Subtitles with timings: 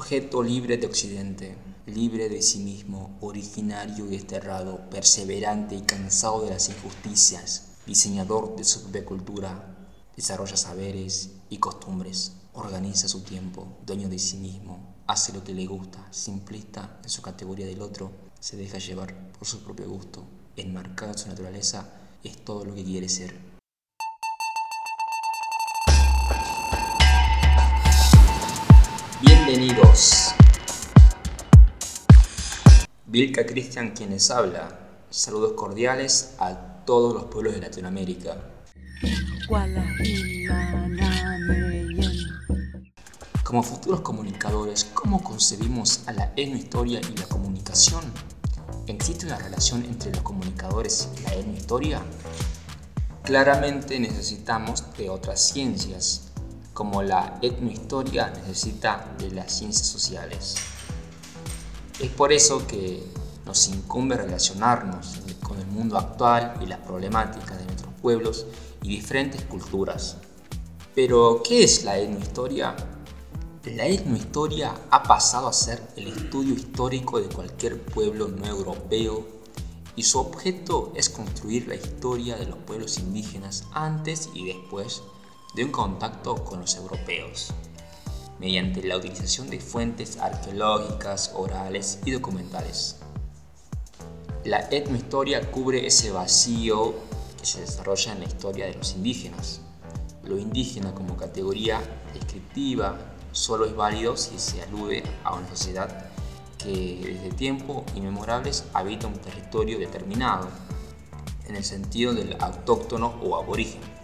[0.00, 6.48] Sujeto libre de Occidente, libre de sí mismo, originario y desterrado, perseverante y cansado de
[6.48, 14.08] las injusticias, diseñador de su propia cultura, desarrolla saberes y costumbres, organiza su tiempo, dueño
[14.08, 18.10] de sí mismo, hace lo que le gusta, simplista en su categoría del otro,
[18.40, 20.24] se deja llevar por su propio gusto,
[20.56, 21.92] enmarcado en su naturaleza,
[22.24, 23.49] es todo lo que quiere ser.
[29.52, 30.32] Bienvenidos.
[33.06, 34.78] Vilca Cristian quienes habla.
[35.10, 38.36] Saludos cordiales a todos los pueblos de Latinoamérica.
[43.42, 48.04] Como futuros comunicadores, ¿cómo concebimos a la etnohistoria y la comunicación?
[48.86, 52.00] ¿Existe una relación entre los comunicadores y la etnohistoria?
[53.24, 56.29] Claramente necesitamos de otras ciencias,
[56.80, 60.56] como la etnohistoria necesita de las ciencias sociales.
[61.98, 63.04] Es por eso que
[63.44, 68.46] nos incumbe relacionarnos con el mundo actual y las problemáticas de nuestros pueblos
[68.82, 70.16] y diferentes culturas.
[70.94, 72.74] Pero, ¿qué es la etnohistoria?
[73.66, 79.26] La etnohistoria ha pasado a ser el estudio histórico de cualquier pueblo no europeo
[79.96, 85.02] y su objeto es construir la historia de los pueblos indígenas antes y después
[85.54, 87.52] de un contacto con los europeos,
[88.38, 92.96] mediante la utilización de fuentes arqueológicas, orales y documentales.
[94.44, 96.94] La etnohistoria cubre ese vacío
[97.38, 99.60] que se desarrolla en la historia de los indígenas.
[100.24, 101.80] Lo indígena como categoría
[102.14, 102.96] descriptiva
[103.32, 106.10] solo es válido si se alude a una sociedad
[106.58, 110.48] que desde tiempos inmemorables habita un territorio determinado,
[111.48, 113.99] en el sentido del autóctono o aborigen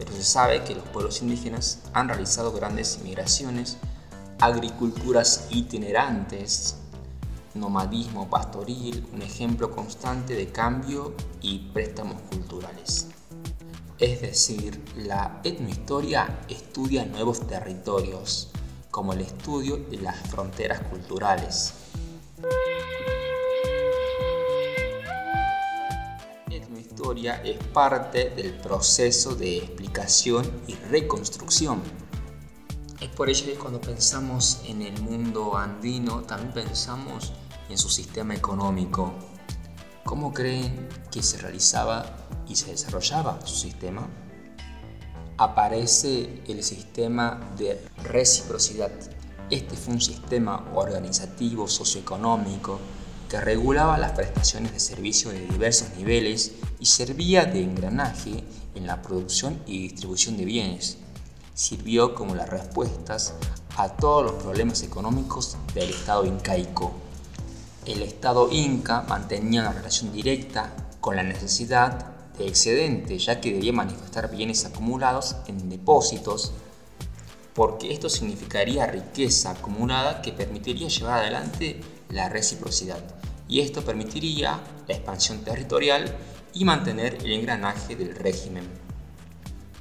[0.00, 3.76] pero se sabe que los pueblos indígenas han realizado grandes migraciones,
[4.38, 6.76] agriculturas itinerantes,
[7.52, 13.08] nomadismo pastoril, un ejemplo constante de cambio y préstamos culturales.
[13.98, 18.52] Es decir, la etnohistoria estudia nuevos territorios,
[18.90, 21.74] como el estudio de las fronteras culturales.
[27.18, 31.82] Es parte del proceso de explicación y reconstrucción.
[33.00, 37.32] Es por ello que cuando pensamos en el mundo andino, también pensamos
[37.68, 39.12] en su sistema económico.
[40.04, 42.04] ¿Cómo creen que se realizaba
[42.46, 44.08] y se desarrollaba su sistema?
[45.36, 48.92] Aparece el sistema de reciprocidad.
[49.50, 52.78] Este fue un sistema organizativo socioeconómico
[53.30, 58.42] que regulaba las prestaciones de servicio de diversos niveles y servía de engranaje
[58.74, 60.98] en la producción y distribución de bienes.
[61.54, 63.34] Sirvió como las respuestas
[63.76, 66.92] a todos los problemas económicos del Estado incaico.
[67.86, 73.72] El Estado inca mantenía una relación directa con la necesidad de excedente, ya que debía
[73.72, 76.50] manifestar bienes acumulados en depósitos,
[77.54, 83.19] porque esto significaría riqueza acumulada que permitiría llevar adelante la reciprocidad
[83.50, 86.16] y esto permitiría la expansión territorial
[86.54, 88.64] y mantener el engranaje del régimen.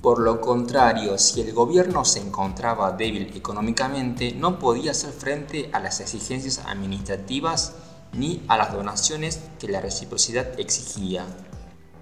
[0.00, 5.80] Por lo contrario, si el gobierno se encontraba débil económicamente, no podía hacer frente a
[5.80, 7.74] las exigencias administrativas
[8.12, 11.26] ni a las donaciones que la reciprocidad exigía.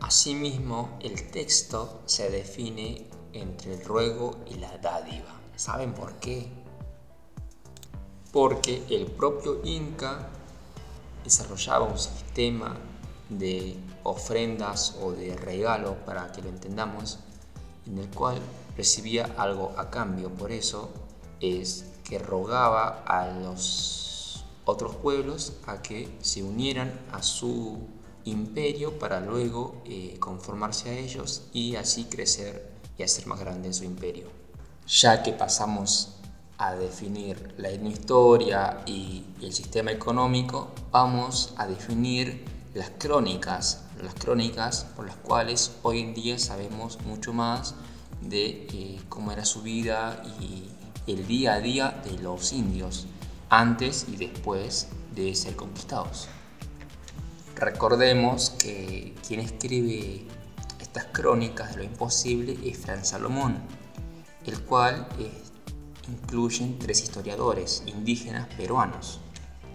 [0.00, 5.38] Asimismo, el texto se define entre el ruego y la dádiva.
[5.56, 6.48] ¿Saben por qué?
[8.32, 10.30] Porque el propio Inca
[11.24, 12.76] desarrollaba un sistema
[13.28, 17.18] de ofrendas o de regalo, para que lo entendamos,
[17.86, 18.38] en el cual
[18.76, 20.30] recibía algo a cambio.
[20.30, 20.90] Por eso
[21.40, 27.78] es que rogaba a los otros pueblos a que se unieran a su
[28.24, 33.84] imperio para luego eh, conformarse a ellos y así crecer y hacer más grande su
[33.84, 34.28] imperio.
[34.86, 36.19] Ya que pasamos
[36.60, 44.84] a definir la etnohistoria y el sistema económico, vamos a definir las crónicas, las crónicas
[44.94, 47.74] por las cuales hoy en día sabemos mucho más
[48.20, 50.68] de eh, cómo era su vida y
[51.10, 53.06] el día a día de los indios
[53.48, 56.28] antes y después de ser conquistados.
[57.56, 60.26] Recordemos que quien escribe
[60.78, 63.56] estas crónicas de lo imposible es Fran Salomón,
[64.44, 65.49] el cual es
[66.08, 69.20] incluyen tres historiadores indígenas peruanos.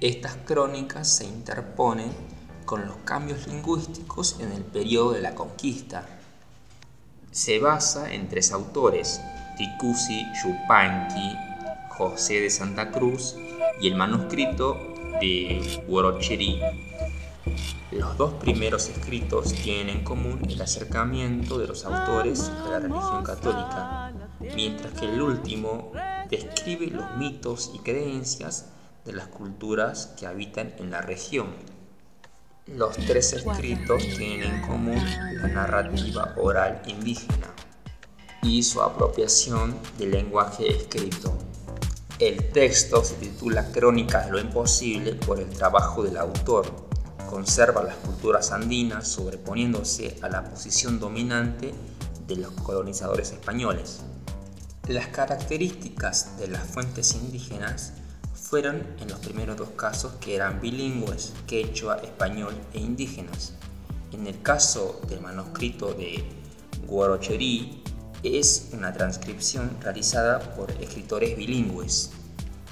[0.00, 2.10] Estas crónicas se interponen
[2.64, 6.06] con los cambios lingüísticos en el periodo de la conquista.
[7.30, 9.20] Se basa en tres autores,
[9.56, 11.36] Tikusi Yupanqui,
[11.90, 13.36] José de Santa Cruz
[13.80, 14.76] y el manuscrito
[15.20, 16.60] de Huorocheri.
[17.90, 23.24] Los dos primeros escritos tienen en común el acercamiento de los autores a la religión
[23.24, 25.90] católica, mientras que el último
[26.30, 28.66] describe los mitos y creencias
[29.04, 31.48] de las culturas que habitan en la región.
[32.66, 35.02] Los tres escritos tienen en común
[35.40, 37.54] la narrativa oral indígena
[38.42, 41.36] y su apropiación del lenguaje escrito.
[42.18, 46.66] El texto se titula Crónicas de lo Imposible por el trabajo del autor.
[47.30, 51.72] Conserva las culturas andinas sobreponiéndose a la posición dominante
[52.26, 54.00] de los colonizadores españoles.
[54.88, 57.92] Las características de las fuentes indígenas
[58.32, 63.52] fueron en los primeros dos casos que eran bilingües, quechua, español e indígenas.
[64.12, 66.24] En el caso del manuscrito de
[66.86, 67.82] Guarocherí,
[68.22, 72.12] es una transcripción realizada por escritores bilingües.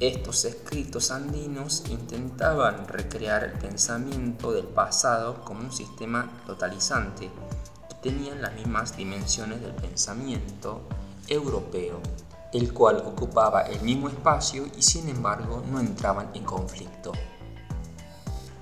[0.00, 8.40] Estos escritos andinos intentaban recrear el pensamiento del pasado como un sistema totalizante y tenían
[8.40, 10.88] las mismas dimensiones del pensamiento
[11.28, 12.00] europeo,
[12.52, 17.12] el cual ocupaba el mismo espacio y sin embargo no entraban en conflicto.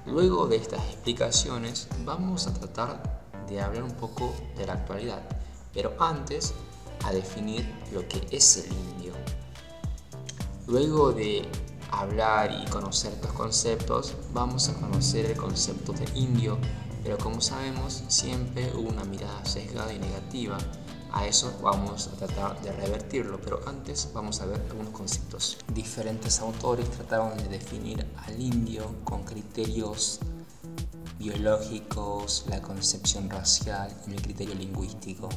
[0.07, 5.23] Luego de estas explicaciones vamos a tratar de hablar un poco de la actualidad,
[5.73, 6.55] pero antes
[7.05, 9.13] a definir lo que es el indio.
[10.67, 11.49] Luego de
[11.91, 16.59] hablar y conocer estos conceptos, vamos a conocer el concepto de indio,
[17.03, 20.59] pero como sabemos siempre hubo una mirada sesgada y negativa.
[21.17, 25.57] A eso vamos a tratar de revertirlo, pero antes vamos a ver algunos conceptos.
[25.73, 30.21] Diferentes autores trataron de definir al indio con criterios
[31.19, 35.31] biológicos, la concepción racial y el criterio lingüístico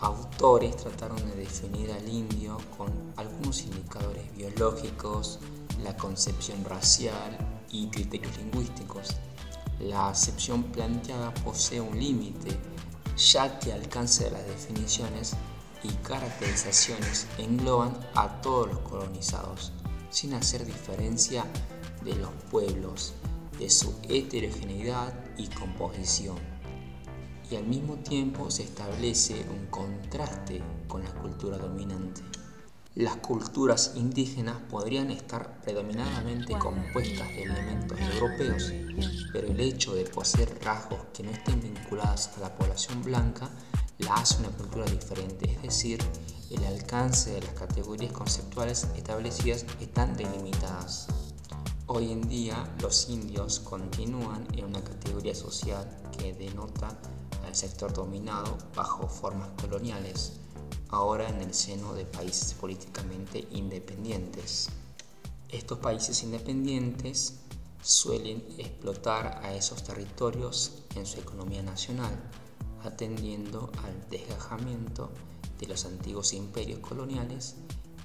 [0.00, 5.38] autores trataron de definir al indio con algunos indicadores biológicos,
[5.82, 7.38] la concepción racial
[7.70, 9.16] y criterios lingüísticos.
[9.80, 12.58] La acepción planteada posee un límite,
[13.16, 15.34] ya que alcance de las definiciones
[15.82, 19.72] y caracterizaciones engloban a todos los colonizados,
[20.10, 21.44] sin hacer diferencia
[22.04, 23.14] de los pueblos,
[23.58, 26.56] de su heterogeneidad y composición
[27.50, 32.22] y al mismo tiempo se establece un contraste con la cultura dominante.
[32.96, 38.72] Las culturas indígenas podrían estar predominantemente compuestas de elementos europeos,
[39.34, 43.50] pero el hecho de poseer rasgos que no estén vinculados a la población blanca
[43.98, 46.02] la hace una cultura diferente, es decir,
[46.50, 51.08] el alcance de las categorías conceptuales establecidas están delimitadas.
[51.88, 56.96] Hoy en día los indios continúan en una categoría social que denota
[57.46, 60.40] al sector dominado bajo formas coloniales,
[60.90, 64.68] ahora en el seno de países políticamente independientes.
[65.48, 67.40] Estos países independientes
[67.82, 72.14] suelen explotar a esos territorios en su economía nacional,
[72.82, 75.10] atendiendo al desgajamiento
[75.60, 77.54] de los antiguos imperios coloniales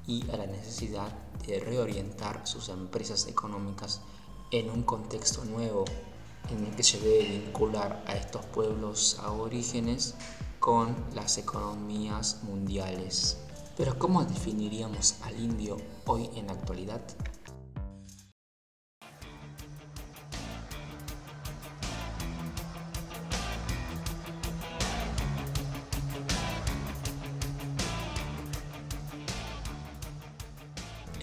[0.08, 1.12] y a la necesidad
[1.46, 4.02] de reorientar sus empresas económicas
[4.52, 5.86] en un contexto nuevo
[6.50, 10.16] en el que se debe vincular a estos pueblos aborígenes
[10.62, 13.40] con las economías mundiales.
[13.76, 15.76] Pero ¿cómo definiríamos al indio
[16.06, 17.02] hoy en la actualidad?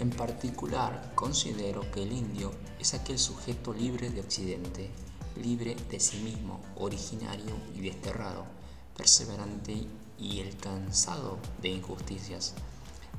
[0.00, 4.90] En particular, considero que el indio es aquel sujeto libre de Occidente,
[5.36, 8.57] libre de sí mismo, originario y desterrado,
[8.98, 9.86] perseverante
[10.18, 12.54] y el cansado de injusticias,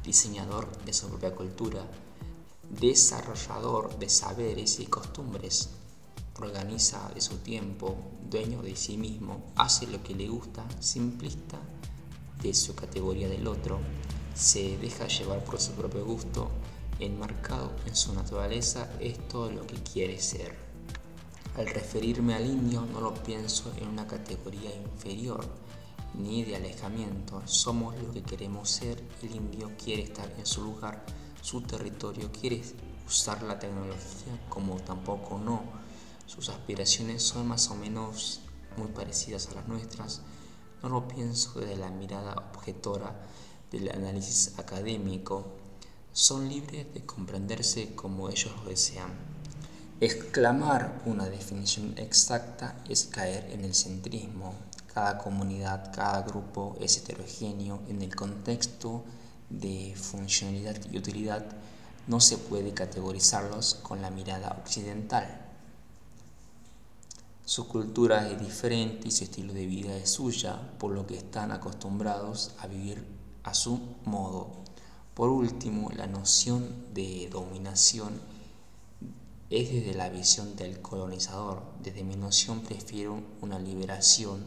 [0.03, 1.87] diseñador de su propia cultura,
[2.69, 5.69] desarrollador de saberes y costumbres,
[6.37, 7.95] organiza de su tiempo,
[8.29, 11.57] dueño de sí mismo, hace lo que le gusta, simplista
[12.41, 13.79] de su categoría del otro,
[14.35, 16.49] se deja llevar por su propio gusto,
[16.99, 20.68] enmarcado en su naturaleza es todo lo que quiere ser.
[21.59, 25.45] Al referirme al indio no lo pienso en una categoría inferior
[26.13, 27.45] ni de alejamiento.
[27.45, 29.03] Somos lo que queremos ser.
[29.21, 31.03] El indio quiere estar en su lugar,
[31.41, 32.63] su territorio, quiere
[33.05, 35.63] usar la tecnología como tampoco no.
[36.27, 38.39] Sus aspiraciones son más o menos
[38.77, 40.21] muy parecidas a las nuestras.
[40.81, 43.19] No lo pienso desde la mirada objetora
[43.69, 45.45] del análisis académico.
[46.13, 49.38] Son libres de comprenderse como ellos lo desean.
[50.01, 54.53] Exclamar una definición exacta es caer en el centrismo.
[54.93, 59.03] Cada comunidad, cada grupo es heterogéneo en el contexto
[59.49, 61.45] de funcionalidad y utilidad,
[62.07, 65.45] no se puede categorizarlos con la mirada occidental.
[67.43, 71.51] Su cultura es diferente y su estilo de vida es suya, por lo que están
[71.51, 73.05] acostumbrados a vivir
[73.43, 74.63] a su modo.
[75.13, 78.28] Por último, la noción de dominación
[79.49, 81.63] es desde la visión del colonizador.
[81.81, 84.43] Desde mi noción prefiero una liberación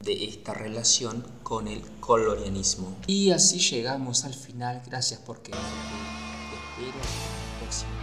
[0.00, 2.96] de esta relación con el colonialismo.
[3.06, 4.82] Y así llegamos al final.
[4.86, 5.66] Gracias por quedarte.
[6.80, 8.01] Te espero